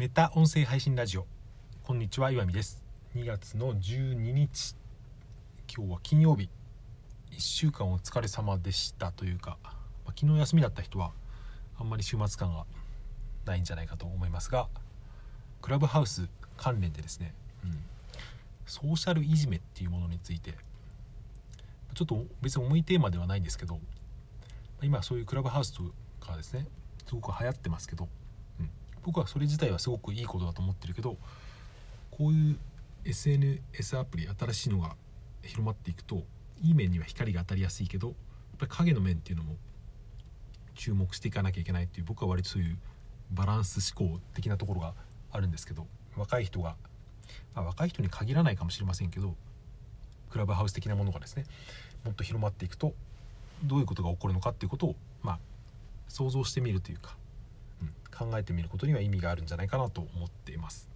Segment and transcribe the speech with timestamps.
[0.00, 1.26] メタ音声配信ラジオ。
[1.82, 2.82] こんにちは岩見です。
[3.14, 4.74] 2月の12日。
[5.68, 6.48] 今日は金曜日。
[7.32, 9.70] 1週間お疲れ様でしたというか、ま
[10.06, 11.12] あ、昨日休みだった人は
[11.78, 12.64] あんまり週末感が
[13.44, 14.68] ないんじゃないかと思いますが
[15.60, 17.78] クラブハウス関連でですね、うん、
[18.64, 20.54] ソーシャルいじめっていうものについて
[21.92, 23.78] ちょっと別に重いテーマではないんですけど
[24.80, 25.82] 今そういうクラブハウスと
[26.26, 26.66] かですね
[27.06, 28.08] すごく流行ってますけど
[29.04, 31.16] 僕はそれ自体はすごくいいことだと思ってるけど
[32.10, 32.58] こういう
[33.04, 34.94] SNS アプリ新しいのが
[35.42, 36.22] 広まっていくと
[36.62, 38.16] いい面には光が当たりやすいけどやっ
[38.58, 39.56] ぱり影の面っていうのも
[40.74, 42.78] 注目していかなきゃいけないっていう僕は割とそういう
[43.32, 44.94] バランス思考的なところが
[45.32, 45.86] あるんですけど
[46.16, 46.76] 若い人が、
[47.54, 49.34] まあ、若い人に限らないかもしれませんけど
[50.30, 51.44] クラブハウス的なものがですね
[52.04, 52.92] もっと広まっていくと
[53.64, 55.38] どういうことが起こるのかっていうことをまあ
[56.08, 57.16] 想像してみるというか
[58.20, 60.90] 考えてみることには意味があるんじゃないかなと思っています。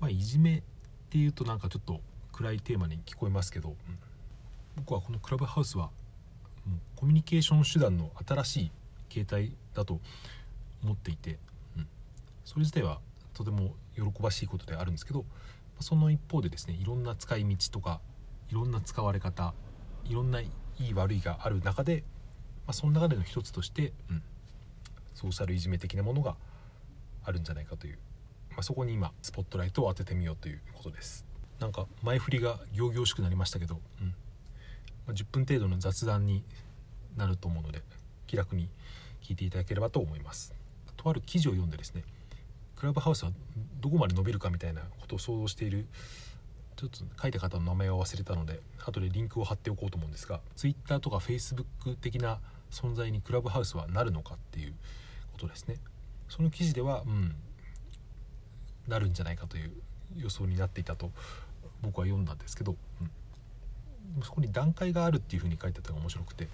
[0.00, 0.62] まあ、いじめっ
[1.10, 2.00] ていうとなんかちょっと
[2.32, 3.76] 暗いテーマに聞こえますけど、うん、
[4.76, 5.90] 僕はこのクラブハウスは
[6.66, 8.70] もうコミュニケーション手段の新しい
[9.08, 10.00] 形態だと
[10.82, 11.38] 思っていて、
[11.76, 11.86] うん、
[12.44, 12.98] それ自体は
[13.34, 15.24] とても喜ばしいことであるんですけど
[15.80, 18.00] その一方でですねいろんな使い道とか
[18.50, 19.54] いろんな使われ方
[20.04, 22.04] いろんないい悪いがある中で、
[22.66, 24.22] まあ、その中での一つとして、うん、
[25.14, 26.36] ソーシャルいじめ的なものが
[27.24, 27.98] あるんじゃないかという、
[28.50, 31.24] まあ、そこに今スポットライトを当ててみようということです。
[31.60, 34.08] なんか前振りが行々しくなりましたけど、うん。
[34.08, 34.14] ま
[35.08, 36.44] あ、10分程度の雑談に
[37.16, 37.82] なると思うので
[38.26, 38.68] 気楽に
[39.22, 40.54] 聞いていただければと思います。
[40.96, 42.02] とある記事を読んでですね
[42.76, 43.30] クラブハウスは
[43.80, 45.86] どこまで伸びるかみたいなことを想像している
[46.76, 54.74] ちょっと書いた方の名前を忘れたので後でリンクを貼っておこうと思うんですが Twitter とか Facebook 的な存在にクラブハウスはなるのかっていう
[55.32, 55.76] ことですね。
[56.34, 57.32] その記事では、うん、
[58.88, 59.70] なるんじゃないかという
[60.16, 61.12] 予想になっていたと
[61.80, 62.74] 僕は読んだんですけど、
[64.16, 66.48] うん、そこに段階があるっていうふうに書いてあったのが面白くて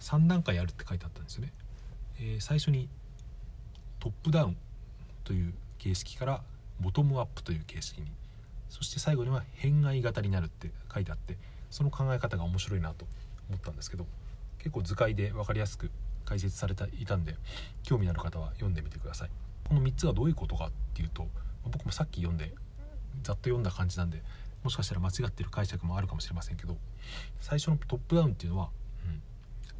[0.00, 1.52] 3段階あるって書いてあったんですよね。
[2.18, 2.88] えー、最初に
[3.98, 4.56] トップダウン
[5.24, 6.42] という形式から
[6.80, 8.06] ボトムアップという形式に
[8.70, 11.36] そして最後には変愛型になるって書いてあって
[11.70, 13.04] その考え方が面白いなと
[13.50, 14.06] 思ったんですけど
[14.58, 15.90] 結構図解で分かりやすく
[16.30, 17.34] 解説されていたんで
[17.82, 19.30] 興味のある方は読んでみてください
[19.68, 21.26] この3つがどういうことかっていうと
[21.64, 22.54] 僕もさっき読んで
[23.24, 24.22] ざっと読んだ感じなんで
[24.62, 26.76] もしかしたら間違ってる解釈もあるかもしれませんけど
[27.40, 28.68] 最初のトップダウンっていうのは、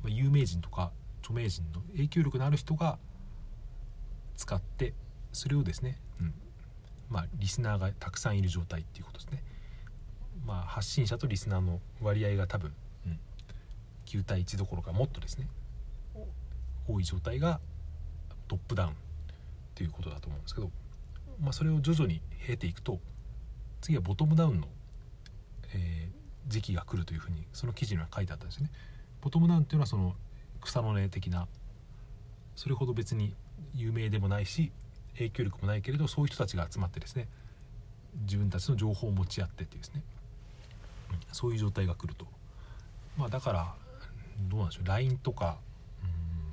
[0.05, 0.91] うん、有名人とか
[1.23, 2.99] 著名人の影響力のある人が
[4.37, 4.93] 使って
[5.33, 6.35] それをですね、うん
[7.11, 9.43] まあ、リスナーがたくさんいる状態っていうことですね。
[10.47, 12.73] まあ、発信者とリスナーの割合が多分、
[13.07, 13.19] うん、
[14.07, 15.47] 9対1どころかもっとですね
[16.93, 17.61] 多い状態が
[18.49, 18.95] トップダウンっ
[19.75, 20.71] ていうことだと思うんですけど、
[21.41, 22.99] まあ、それを徐々に経ていくと
[23.81, 24.69] 次はボトムダウンの、
[25.75, 28.71] えー、時期が来るというふうにその記事には書いてあったんですよね。
[29.21, 30.15] ボトムダウンっていうのはその
[30.61, 31.47] 草の根的な
[32.57, 33.35] それほど別に
[33.75, 34.73] 有名でもないし
[35.15, 37.29] 影響力もないけれどそういう人たちが集まってですね
[38.23, 40.03] 自分たちの情報を持ち合ってっていうですね、
[41.11, 42.27] うん、そういう状態が来ると。
[43.17, 43.75] まあ、だから
[44.49, 45.59] どうなんでしょう LINE とか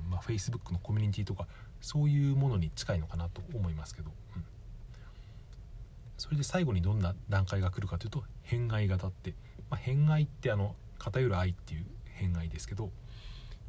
[0.08, 1.46] まあ、Facebook のコミュニティとか
[1.80, 4.44] そういうものに近いのかなと思いますけど、うん、
[6.16, 9.34] それで最後にどんな段階が来るかというと偏愛型って、
[9.70, 12.90] まあ、偏愛ってあの偏る愛っていう偏愛ですけど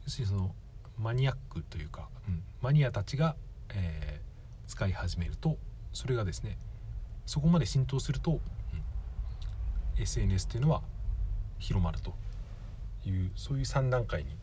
[0.06, 0.56] 要するにその
[0.98, 3.36] マニアックというか、うん、マニアたちが、
[3.74, 5.58] えー、使い始めると
[5.94, 6.58] それがですね
[7.26, 8.36] そこまで浸透すると、う
[10.00, 10.82] ん、SNS っていうのは
[11.60, 12.14] 広まると
[13.06, 14.36] いうそういう3段階に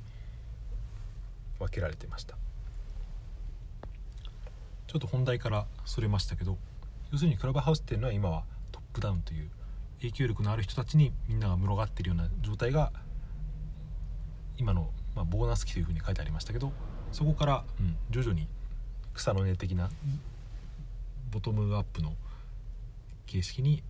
[1.59, 2.37] 分けられてました。
[4.87, 6.59] ちょっと本題からそれましたけど
[7.11, 9.50] 要するにクラブハウスっていうのは今はトップダウンという
[9.99, 12.93] 影響力のある人たちにみんなが群がってるような状態が
[14.59, 16.72] 今の、まあ、ボーナス期というふうに書いてありましたけど
[17.12, 18.49] そこから、うん、徐々に
[19.15, 19.91] 草の根的な
[21.31, 22.15] ボトムアップの
[23.26, 23.82] 形式に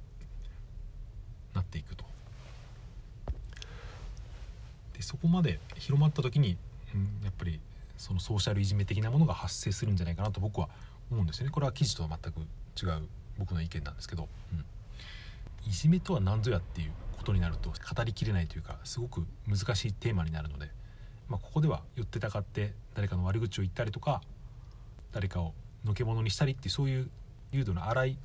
[1.54, 2.04] なっていくと。
[4.94, 6.56] でそこまで広まった時に、
[7.22, 7.60] やっぱり
[7.96, 10.68] そのソーシャルいじめ的なものが発生するんじゃないかなと僕は
[11.10, 11.52] 思うんですよね。
[11.52, 13.08] これは記事とは全く違う
[13.38, 14.64] 僕の意見なんですけど、うん、
[15.68, 20.70] いじめとは何ぞやっていうことになると語りきれないというかすごく難しいテーマになるので、
[21.28, 24.22] まあ、ここでは寄ってたかって誰かの悪口を言ったりとか
[25.12, 25.54] 誰かを
[25.84, 27.10] のけ者にしたりってそういう
[27.52, 28.18] 流度の荒い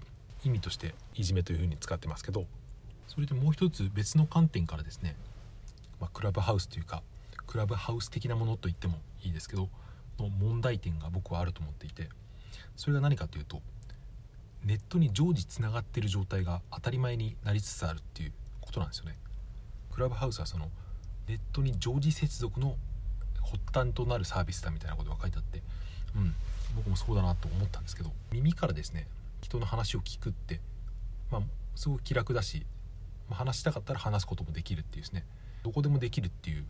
[0.43, 2.45] 意味としていじめというふうに使ってますけど
[3.07, 5.15] それでもう一つ別の観点からですね、
[5.99, 7.03] まあ、クラブハウスというか
[7.51, 9.67] クラブハウス的なものと言ってもいいですけど
[10.17, 12.07] の問題点が僕はあると思っていて
[12.77, 13.61] それが何かというと
[14.63, 18.31] ネットに常時つながってる状態が当たり前になりつつあるっていう
[18.61, 19.17] ことなんですよね。
[19.91, 20.69] クラブハウスはその
[21.27, 22.77] ネットに常時接続の
[23.41, 25.61] 発端となるサービスだみたいなことが書いてあって
[26.15, 26.33] うん
[26.77, 29.07] 僕もそうだなと思ったんですけど耳からですね
[29.41, 30.61] 人の話を聞くって
[31.31, 31.41] まあ
[31.75, 32.65] すごく気楽だし、
[33.29, 35.25] まあ、話したかったら話すこともできるっていうですね。
[35.63, 36.65] どこでもできるっていう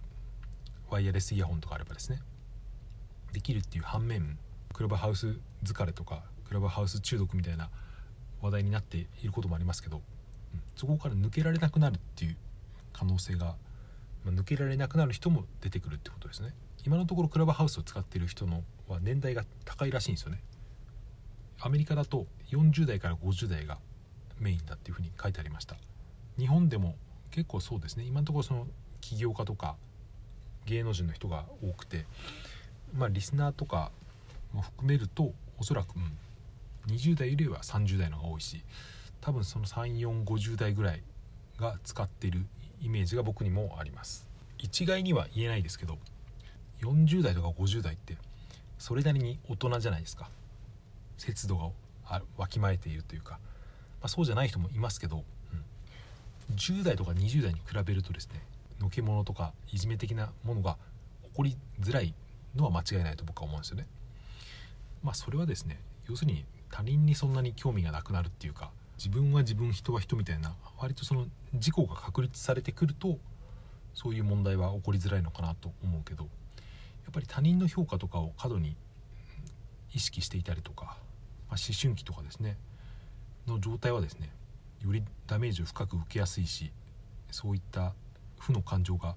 [0.91, 2.19] ワイヤレスイヤホンとかあればですね
[3.33, 4.37] できるっていう反面
[4.73, 7.69] クラブハウス疲れとかクラブハウス中毒みたいな
[8.41, 9.99] 話題になっていることもありますけど、う
[10.57, 12.35] ん、そこから抜けられなくなるっていう
[12.91, 13.55] 可能性が、
[14.25, 16.53] まあ、抜けられなくなる人も出てくるってことですね。
[16.85, 20.41] 今のところクラブハウスを使ってる人のは年代が高いらしいんですよね。
[21.61, 23.77] アメリカだと40代から50代が
[24.39, 25.77] メインだっていうふうに書いてありました。
[26.37, 26.95] 日本でも
[27.29, 28.03] 結構そうですね。
[28.03, 28.67] 今のところその
[28.99, 29.77] 起業家とか
[30.65, 32.05] 芸能人の人が多くて
[32.95, 33.91] まあリスナーとか
[34.53, 38.61] も含めるとおそらく、うん、20代よりは30代の方が多いし
[39.21, 41.03] 多分その3450代ぐらい
[41.59, 42.45] が使っている
[42.81, 44.27] イメージが僕にもあります。
[44.57, 45.97] 一概には言えないですけど
[46.81, 48.17] 40代とか50代って
[48.79, 50.29] それなりに大人じゃないですか。
[51.17, 55.23] 節度がわきまえているというか、まあ、そうじゃない人もいますけど、
[56.49, 58.41] うん、10代とか20代に比べるとですね
[58.81, 60.77] のけ者とかいじめ的なものが
[61.23, 62.13] 起こりづらい
[62.55, 63.87] のは間違いないと僕は思うんですよね。
[65.03, 73.17] まあそれはですね要するに他人にそんなに興味がなくなるっていうか自分は自分人は人みたいな割とその事故が確立されてくると
[73.93, 76.29] そういう問題は起こりづらいのかなと思うけどや
[77.09, 78.75] っぱり他人の評価とかを過度に
[79.93, 80.95] 意識していたりとか、まあ、
[81.51, 82.57] 思春期とかですね
[83.47, 84.29] の状態はですね
[84.81, 86.71] よりダメージを深く受けやすいし
[87.31, 87.93] そういった
[88.41, 89.15] 負の感情が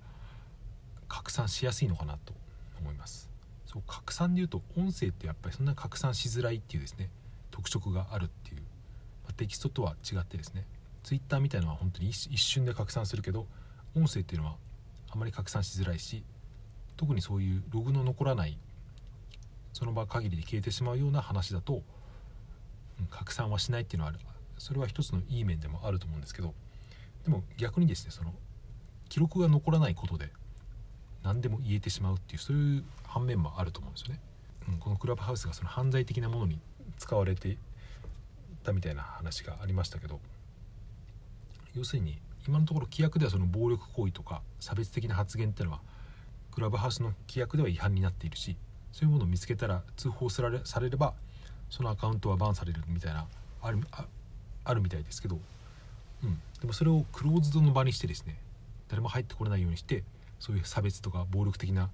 [1.09, 2.35] 拡散しやすいのかなと
[2.81, 3.31] 思います。
[3.67, 7.11] そう拡散でいうと音声ってやっぱりそんなに拡散しづらいっていうですね
[7.51, 8.61] 特色があるっていう、
[9.25, 10.67] まあ、テキストとは違ってですね
[11.03, 13.47] Twitter みたいなのは本当に一瞬で拡散するけど
[13.97, 14.57] 音声っていうのは
[15.11, 16.25] あまり拡散しづらいし
[16.97, 18.59] 特にそういうログの残らない
[19.73, 21.83] その場限りで消えてしまうような話だと、
[23.01, 24.21] うん、拡散はしないっていうのはある。
[24.59, 26.55] それは一つのいい面でもあると思うんですけど
[27.25, 28.33] でも逆にですねその
[29.15, 30.29] 記録が残らないことで
[31.23, 34.21] 何でも言えてしまうっていうそういう反面もあると思うんですよね。
[34.69, 36.59] うん、このクラブハウスがその犯罪的なものに
[36.99, 37.57] 使われて
[38.65, 40.19] たみたいな話がありましたけど
[41.77, 42.19] 要するに
[42.49, 45.81] 今のところ規約ではその暴力行為とか差別的な発言っていうのは
[46.51, 48.57] クラブハウスの規約では違反になっているし
[48.91, 51.15] そういうものを見つけたら通報されされれば
[51.71, 53.29] そのアカウントはバンされるみたいな
[53.63, 53.79] ある
[54.65, 55.39] あるみたいですけど、
[56.25, 58.41] うん、でもそれをクローズドの場にしてですね
[58.89, 60.05] 誰も入ってこれないようにして
[60.39, 61.91] そういう差別とか暴力的な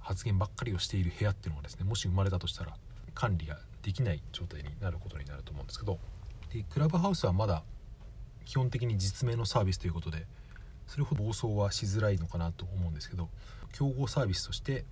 [0.00, 2.74] 発言ばっかりをしている部屋っていうのがですねもし生まれたとしたら
[3.14, 5.98] 管理ができない状態になることになると思うんですけど
[6.52, 7.62] でクラブハウスはまだ
[8.44, 10.26] 基本的に実名のサービスということで
[10.86, 13.28] それほど暴走はしづらいのかなと思うんですけど
[13.72, 14.84] 競合サービスとして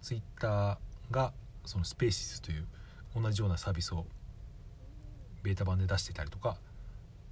[0.00, 0.78] Twitter
[1.10, 1.32] が
[1.64, 2.66] そのスペーシスという
[3.20, 4.06] 同じようなサービスを
[5.42, 6.56] ベータ版で出してたりとか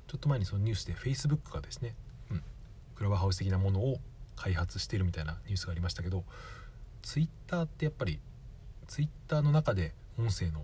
[0.08, 1.94] ちょっと前にそのニュースで Facebook がですね、
[3.02, 3.98] クラブハウス的なものを
[4.36, 6.22] 開発しているみたいなニュースがありましたけど
[7.02, 8.20] Twitter ってやっぱり
[8.86, 10.62] Twitter の中で音声の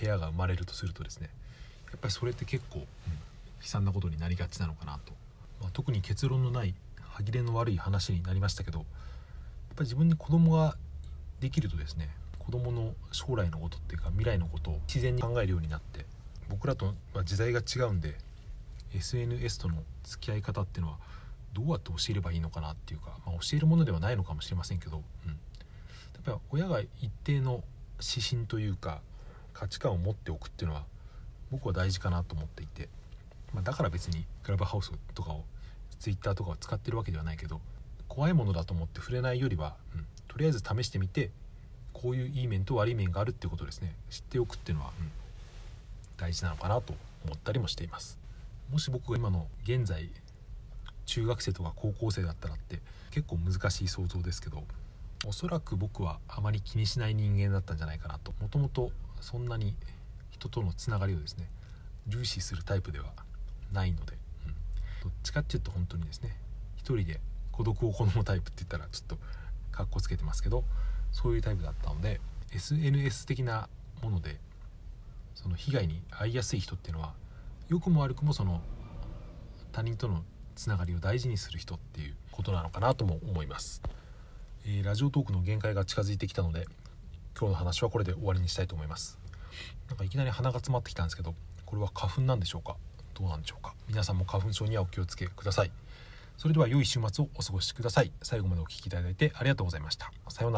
[0.00, 1.30] 部屋が生まれるとするとですね
[1.92, 2.88] やっぱりそれって結構、うん、悲
[3.60, 5.12] 惨なことになりがちなのかなと、
[5.60, 8.86] まあ、特に結論のない歯切れの悪い話になりましたけどやっ
[9.76, 10.76] ぱり自分に子供が
[11.38, 16.06] できるとですね子供の将来のことっていうか未来のことを自然に考えるようになって
[16.48, 18.16] 僕らとは時代が違うんで
[18.94, 20.98] SNS との付き合い方っていうのは
[21.52, 25.34] どうやって教えればいいのかなっていうか、まあ、教えるものではないのかもしれませんけど、うん、や
[26.20, 27.64] っぱり親が一定の
[28.00, 29.00] 指針というか
[29.52, 30.84] 価値観を持っておくっていうのは
[31.50, 32.88] 僕は大事かなと思っていて、
[33.52, 35.44] まあ、だから別にクラブハウスとかを
[35.98, 37.60] Twitter とかを使ってるわけではないけど
[38.06, 41.30] 怖いものだと思って触れないよりは、うん、とりあえず試してみて
[41.92, 45.10] こういういい面と悪い面があるっていうことですね知っておくっていうのは、うん、
[46.16, 48.18] 大事なのかなと思ったりもしています。
[48.70, 50.10] もし僕が今の現在
[51.06, 54.64] 中学生とか高校生だったらって結構難しい想像ですけど
[55.26, 58.32] おそらく僕はあまり気にしない人間だったんじゃないかなと。
[58.40, 59.74] もともとそんなに
[60.30, 61.48] 人とのつながりをですね
[62.06, 63.06] 重視するタイプでは
[63.72, 64.54] ないので、うん、
[65.02, 66.36] どっちかっていうと本当にですね
[66.76, 67.20] 一人で
[67.50, 69.18] 孤独を好むタイプって言ったらちょっと
[69.72, 70.64] かっこつけてますけど
[71.10, 72.20] そういうタイプだったので
[72.54, 73.68] SNS 的な
[74.02, 74.38] もので
[75.34, 77.14] その被害に遭いやすい人っていうのは
[77.68, 78.62] 良くも悪くもその
[79.72, 80.22] 他人との
[80.54, 83.82] つながりを大事にする人っていうことなのかなとも思います、
[84.66, 86.66] えー、ラジオトークの限界が近づいてきたので
[87.38, 89.18] 今日の話はこれで終わりにしたいと思います。
[89.88, 91.34] なんかいきなり鼻が詰まってきたんですけど
[91.66, 92.76] これは花粉なんでしょうか？
[93.14, 93.74] どうなんでしょうか？
[93.88, 95.70] 皆さんも花粉症にはお気をつけください。
[96.36, 98.12] それでは良い週末をお過ごしください。
[98.22, 100.10] 最後までお聴きいただいてありがとうございました。
[100.28, 100.56] さようなら。